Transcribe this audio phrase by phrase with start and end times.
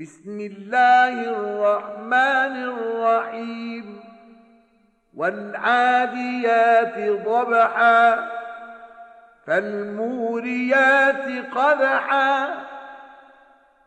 [0.00, 4.00] بسم الله الرحمن الرحيم
[5.16, 8.28] والعاديات ضبحا
[9.46, 11.24] فالموريات
[11.54, 12.48] قدحا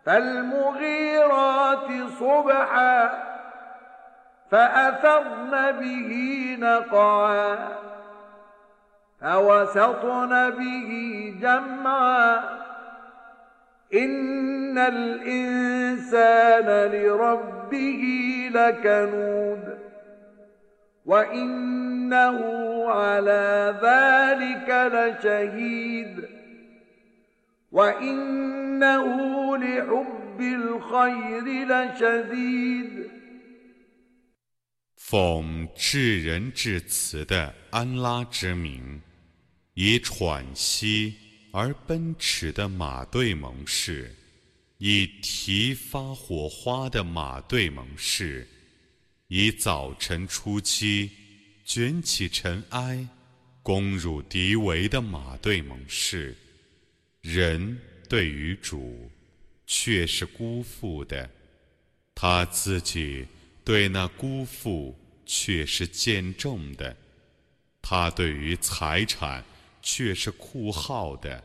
[0.06, 1.88] فالمغيرات
[2.20, 3.10] صبحا
[4.52, 6.12] فأثرن به
[6.60, 7.58] نقعا
[9.22, 10.90] فوسطن به
[11.42, 12.60] جمعا
[13.95, 18.03] إن الإنسان لربه
[18.55, 19.79] لكنود
[21.05, 22.39] وإنه
[22.89, 26.29] على ذلك لشهيد
[27.73, 29.07] وإنه
[29.57, 33.05] لحب الخير لشديد
[34.97, 39.03] 奉至仁至慈的安拉之名，
[39.75, 41.15] 以喘息
[41.52, 44.16] 而奔驰的马队盟誓，
[44.78, 48.48] 以提发火花的马队盟誓，
[49.28, 51.10] 以早晨初期
[51.66, 53.08] 卷起尘埃
[53.64, 56.36] 攻入敌围的马队盟誓。
[57.22, 59.12] 人对于主
[59.66, 61.30] 却是辜负的，
[62.16, 63.26] 他自己。
[63.62, 66.98] 对那辜负却是见重的，
[67.84, 69.46] 他对于财产
[69.82, 71.44] 却是酷好的。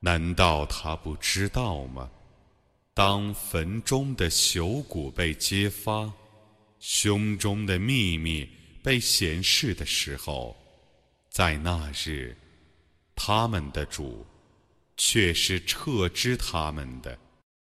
[0.00, 2.08] 难道他不知道吗？
[2.94, 6.12] 当坟中的朽骨被揭发，
[6.78, 8.48] 胸中的秘密
[8.82, 10.56] 被显示的时候，
[11.30, 12.36] 在那日，
[13.14, 14.26] 他们的主
[14.96, 17.18] 却是撤之他们的。